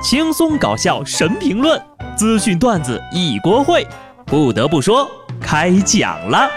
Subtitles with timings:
[0.00, 1.80] 轻松搞笑神评论，
[2.16, 3.84] 资讯段子一锅烩。
[4.24, 5.10] 不得不说，
[5.40, 6.48] 开讲了。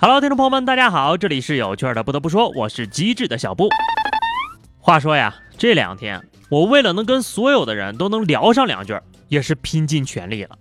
[0.00, 2.02] Hello，听众朋友们，大家好，这里是有趣的。
[2.02, 3.68] 不得不说，我是机智的小布。
[4.80, 8.98] 话说呀，这两天我为了能跟所有的人都能聊上两句，
[9.28, 10.58] 也是拼尽全力了。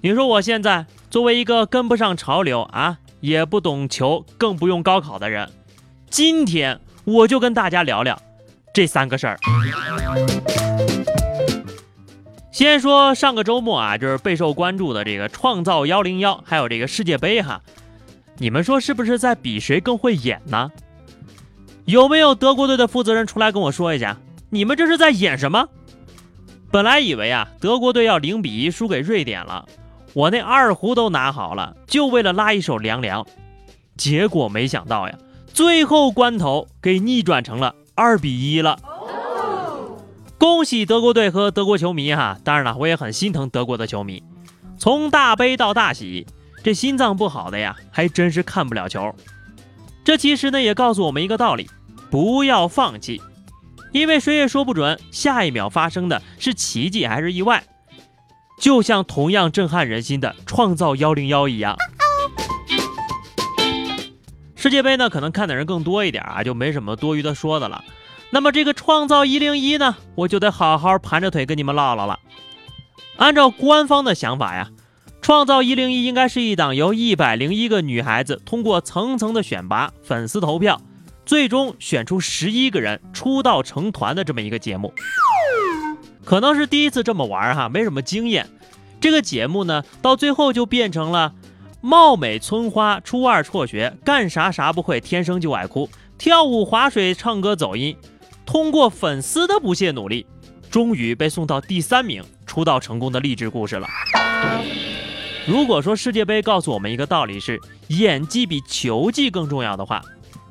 [0.00, 5.48] 你说我现在作为一个跟不上潮流啊，也不懂球，更不用高考的人，
[6.10, 8.20] 今天我就跟大家聊聊
[8.74, 9.38] 这三个事儿。
[12.50, 17.62] 先说上个周末啊，就是备受关注的这个创造幺零幺，还有这个世界杯哈，
[18.38, 20.70] 你们说是不是在比谁更会演呢？
[21.84, 24.18] 有没有德国队的负责人出来跟我说一下，
[24.50, 25.68] 你们这是在演什么？
[26.72, 29.68] 本来以为啊，德国队要零比一输给瑞典了，
[30.14, 33.26] 我那二胡都拿好了，就为了拉一首凉凉。
[33.94, 35.18] 结果没想到呀，
[35.52, 38.78] 最后关头给逆转成了二比一了。
[40.38, 42.38] 恭喜德国队和德国球迷哈！
[42.42, 44.22] 当然了，我也很心疼德国的球迷。
[44.78, 46.26] 从大悲到大喜，
[46.64, 49.14] 这心脏不好的呀，还真是看不了球。
[50.02, 51.68] 这其实呢，也告诉我们一个道理：
[52.10, 53.20] 不要放弃。
[53.92, 57.62] 因为谁也说不准下一秒发生的是奇迹还是意外，
[58.58, 61.76] 就像同样震撼人心的创造幺零幺一样。
[64.56, 67.84] 世界杯呢，可能看的人更多一点啊，就没什么多余的说的了。
[68.30, 72.18] 那么这个创造一零一呢，我就得好好盘着腿跟你们唠唠了。
[73.16, 74.70] 按照官方的想法呀，
[75.20, 80.80] 创造一零一应该是一档由一百零一个女孩子通过层层的选拔、粉丝投票。
[81.24, 84.92] 最终选出十一个人出道成团的这么一个节目，
[86.24, 88.48] 可能是第一次这么玩哈，没什么经验。
[89.00, 91.32] 这个节目呢，到最后就变成了
[91.80, 95.88] 貌美村花，初二辍学，干啥啥不会，天生就爱哭，
[96.18, 97.96] 跳舞、划水、唱歌、走音，
[98.44, 100.26] 通过粉丝的不懈努力，
[100.70, 103.88] 终于被送到第三名，出道成功的励志故事了。
[105.46, 110.02] 如果说世界杯告诉我们一个道理是演技比球技更重要的话，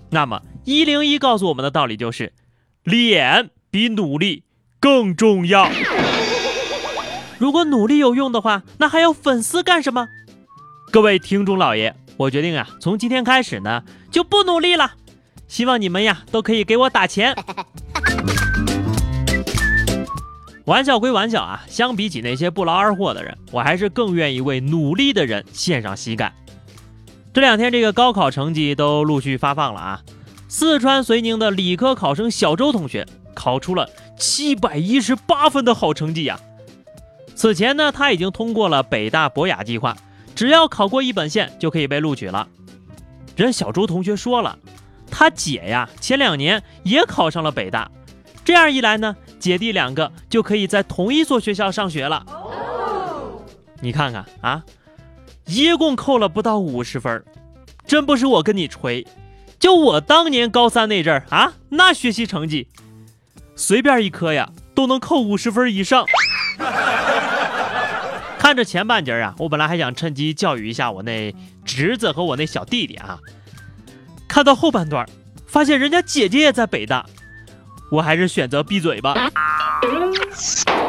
[0.10, 0.42] 那么。
[0.64, 2.34] 一零一告诉我们的道理就是，
[2.84, 4.44] 脸比努力
[4.80, 5.68] 更重要。
[7.40, 10.08] 如果努力有用的话，那还要粉丝干什么？
[10.92, 14.94] 各位听众老爷，我决定啊，从今天开始呢，就不努力了。
[15.48, 17.36] 希望你们呀，都可以给我打钱。
[20.66, 26.32] 玩笑归玩笑啊，相比起那些不劳而获的人，我还是更愿意为努力的人献上膝盖。
[27.34, 30.02] 这两天这个高考成绩都陆续发放了啊。
[30.54, 36.38] 四川遂宁的理科考生小周同学考出了七百一十八分的好成绩呀！
[37.34, 39.96] 此前呢，他已经通过了北大博雅计划，
[40.36, 42.50] 只要考过一本线就可以被录取了。
[43.38, 44.60] 人小周同学说了，
[45.10, 47.90] 他姐呀前两年也考上了北大，
[48.44, 52.26] 这样一来呢，姐弟两个就可以在同一所学校上学了。
[53.80, 54.66] 你看看啊，
[55.46, 57.24] 一共扣了不到五十分，
[57.88, 59.08] 真不是我跟你吹。
[59.62, 62.68] 就我当年高三那阵儿啊，那学习成绩，
[63.56, 66.04] 随便一科呀都能扣五十分以上。
[68.40, 71.34] 看着前半截啊，我本来还想趁机教育一下我那
[71.64, 73.20] 侄子和我那小弟弟啊。
[74.28, 75.08] 看到后半段，
[75.46, 77.06] 发现人家姐姐也在北大，
[77.92, 79.30] 我还是选择闭嘴吧。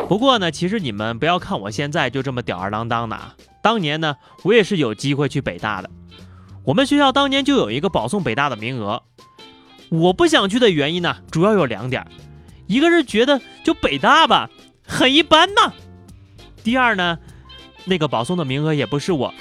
[0.09, 5.91] 不过呢，其实你们不要看我现在就这么吊儿郎当的啊，当年呢，我也是有机会去北大的。
[6.65, 9.03] 我们学校当年就有一个保送北大的名额，
[9.89, 12.06] 我不想去的原因呢，主要有两点，
[12.69, 14.49] 一个是觉得就北大吧，
[14.87, 15.72] 很一般呐，
[16.62, 17.19] 第二呢，
[17.84, 19.34] 那个保送的名额也不是我。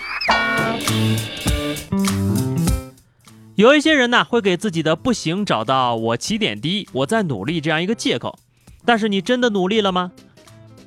[3.53, 8.39] 有一些人呢，会给自己的不行找到我起点低，我在努力这样一个借口，
[8.83, 10.11] 但是你真的努力了吗？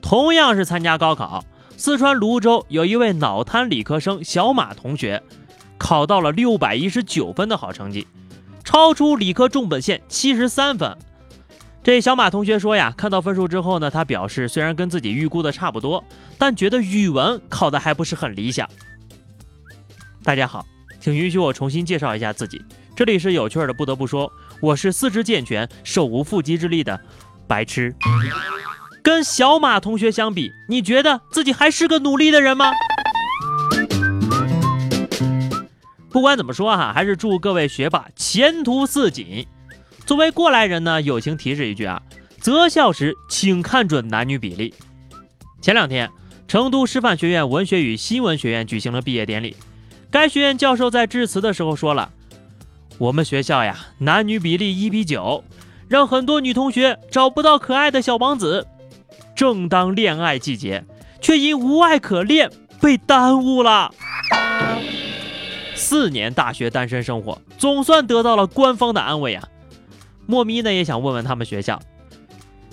[0.02, 1.44] 同样是参加高考，
[1.76, 5.22] 四川泸州有一位脑瘫理科生小马同学。
[5.78, 8.06] 考到了六百一十九分的好成绩，
[8.64, 10.96] 超出理科重本线七十三分。
[11.82, 16.02] 这小马同学说呀，看到分数之后呢，他表示虽然跟自己预估的差不多，
[16.38, 18.66] 但觉得语文考的还不是很理想。
[20.22, 20.64] 大家好，
[20.98, 22.64] 请允许我重新介绍一下自己，
[22.96, 24.32] 这里是有趣的，不得不说，
[24.62, 26.98] 我是四肢健全、手无缚鸡之力的
[27.46, 27.94] 白痴。
[29.02, 32.72] 跟小马同学相比，你觉得自己还是个努力的人吗？
[36.14, 39.44] 不管怎么说哈，还是祝各位学霸前途似锦。
[40.06, 42.00] 作为过来人呢，友情提示一句啊，
[42.40, 44.72] 择校时请看准男女比例。
[45.60, 46.08] 前两天，
[46.46, 49.56] 成都师范学院文学与新闻学院举行了毕业典礼。
[50.08, 52.12] 该学院教授在致辞的时候说了
[52.98, 55.42] ：“我们学校呀，男女比例一比九，
[55.88, 58.68] 让很多女同学找不到可爱的小王子。
[59.34, 60.84] 正当恋爱季节，
[61.20, 62.48] 却因无爱可恋
[62.80, 63.92] 被耽误了。
[65.84, 69.46] 四年大学单身生活，总算得到了官方的安慰啊！
[70.24, 71.78] 莫咪呢也想问问他们学校，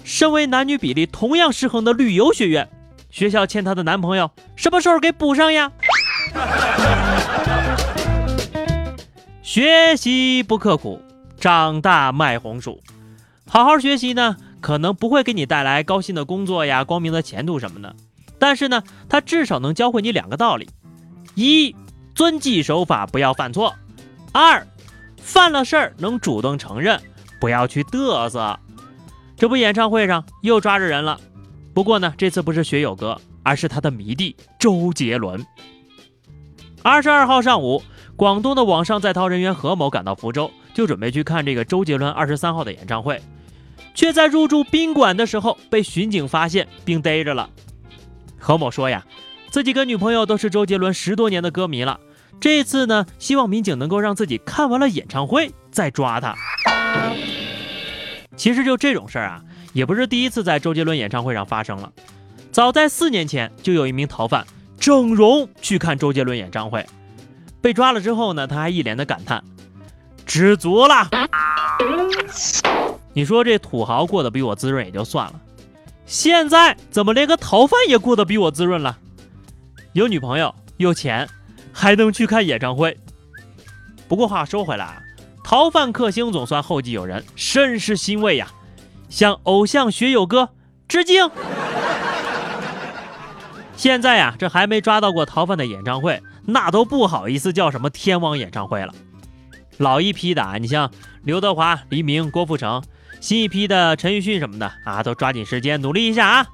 [0.05, 2.69] 身为男女比例同样失衡的旅游学院，
[3.09, 5.73] 学校欠她的男朋友什么时候给补上呀？”
[9.43, 11.01] 学习不刻苦，
[11.37, 12.79] 长大卖红薯。
[13.45, 17.93] 好好学习呢，可能不会给你带来高薪的工作呀、光明的前途什么的。
[18.39, 20.69] 但是呢，它至少能教会你两个道理：
[21.35, 21.75] 一，
[22.21, 23.73] 遵纪守法，不要犯错；
[24.31, 24.67] 二，
[25.17, 27.01] 犯了事儿能主动承认，
[27.39, 28.59] 不要去嘚瑟。
[29.35, 31.19] 这不，演唱会上又抓着人了。
[31.73, 35.43] 不过呢，这次不是学友哥，而是他的迷弟周杰伦。
[36.83, 37.81] 二十二号上午。
[38.15, 43.19] 广东的网上在逃人员何某赶到福州，就准备去看这个周杰伦二十三号的演唱会，
[43.95, 47.49] 却在入住宾馆的时候被巡警发现并逮着了。
[48.37, 49.03] 何某说呀，
[49.49, 51.99] 自己跟女朋友都是周杰伦十多年的歌迷了，
[52.39, 56.35] 这次呢，希望民警能够让自己看完了演唱会再抓他。
[58.35, 59.41] 其实就这种事儿啊，
[59.73, 61.91] 也不是第一次在周杰伦演唱会上发生了，
[62.51, 64.45] 早在四年前就有一名逃犯
[64.79, 66.85] 整容去看周杰伦演唱会。
[67.61, 69.43] 被抓了之后呢，他还一脸的感叹
[70.25, 71.07] ：“知足了。”
[73.13, 75.39] 你说这土豪过得比我滋润也就算了，
[76.07, 78.97] 现在怎么连个逃犯也过得比我滋润了？
[79.93, 81.29] 有女朋友，有钱，
[81.71, 82.97] 还能去看演唱会。
[84.07, 85.01] 不过话说回来啊，
[85.43, 88.47] 逃犯克星总算后继有人，甚是欣慰呀！
[89.09, 90.49] 向偶像学友哥
[90.87, 91.29] 致敬。
[93.75, 96.21] 现在呀，这还没抓到过逃犯的演唱会。
[96.45, 98.93] 那都不好意思叫什么天王演唱会了，
[99.77, 100.91] 老一批的啊，你像
[101.23, 102.83] 刘德华、黎明、郭富城，
[103.19, 106.47] 新一批的陈奕迅什么的啊，都抓紧时间努力一下啊！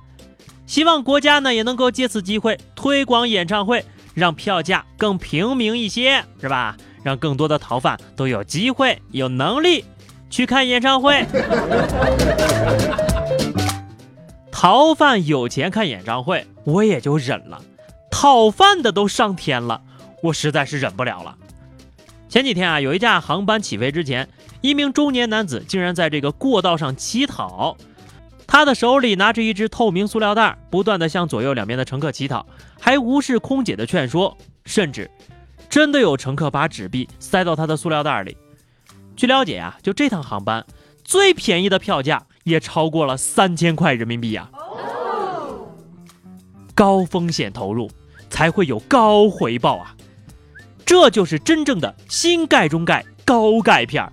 [0.65, 3.85] 希望国家呢也能够借此机会推广演唱会，
[4.17, 6.75] 让票价更平民一些，是吧？
[7.03, 9.85] 让更多的逃犯都有机会、有能力
[10.27, 11.23] 去看演唱会。
[14.51, 17.61] 逃犯有钱看演唱会，我也就忍了。
[18.09, 19.83] 讨饭的都上天了，
[20.23, 21.37] 我实在是忍不了了。
[22.27, 24.27] 前几天啊，有一架航班起飞之前，
[24.61, 27.77] 一名中年男子竟然在这个过道上乞讨，
[28.47, 32.47] 他的手里拿着一只透明塑料袋，不断的向左右两边的乘客乞讨，
[32.79, 34.35] 还无视空姐的劝说，
[34.65, 35.11] 甚至
[35.69, 38.35] 真的有乘客把纸币塞到他的塑料袋里。
[39.15, 40.65] 据了解啊，就这趟航班
[41.03, 44.49] 最便宜的票价也超过了三千块人民币呀，
[46.73, 47.91] 高风险投入。
[48.29, 49.95] 才会有高回报啊！
[50.85, 54.05] 这就是真正的新钙中钙高钙片，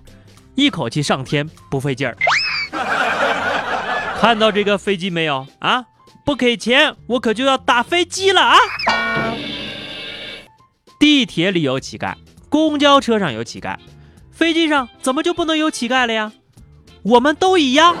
[0.55, 2.15] 一口气上天不费劲儿。
[4.19, 5.85] 看到这个飞机没有啊？
[6.23, 8.57] 不给钱我可就要打飞机了啊！
[10.99, 12.15] 地铁里有乞丐，
[12.49, 13.77] 公交车上有乞丐，
[14.31, 16.31] 飞机上怎么就不能有乞丐了呀？
[17.03, 17.95] 我们都一样。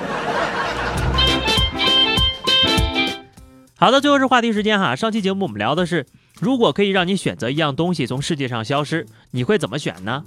[3.77, 4.95] 好的，最后是话题时间哈。
[4.95, 6.07] 上期节目我们聊的是，
[6.39, 10.23] 如果可以让你选择一样东西从世界上消失，你会怎么选呢？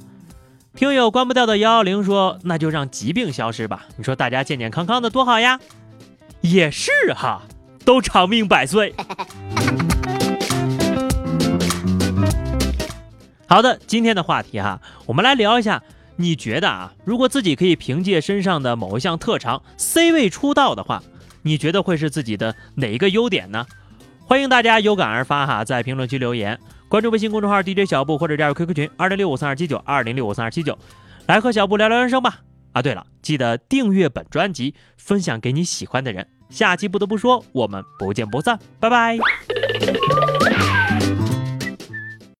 [0.77, 3.87] 听友关不掉的幺幺零说，那就让疾病消失吧。
[3.97, 5.59] 你说大家健健康康的多好呀？
[6.41, 7.43] 也是哈，
[7.85, 8.95] 都长命百岁。
[13.47, 15.83] 好的，今天的话题哈，我们来聊一下，
[16.17, 21.03] 你觉得啊，如果自己可以凭借身上的某一项特长 C 位出道的话？
[21.43, 23.65] 你觉得会是自己的哪一个优点呢？
[24.27, 30.77] 欢迎大家有感而发哈，在评论区留言，关注微信公众号 DJ 小布或者加入 QQ 群二零六五三二七九二零六五三二七九，
[31.27, 32.41] 来和小布聊聊人生吧。
[32.73, 36.27] 啊，对了，记得订阅本专辑，分享给你喜欢的人。
[36.51, 39.19] 下期不得不说，我们不见不散，拜拜。